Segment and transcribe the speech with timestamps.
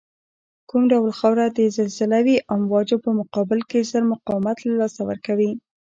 [0.69, 5.51] کوم ډول خاوره د زلزلوي امواجو په مقابل کې زر مقاومت له لاسه ورکوی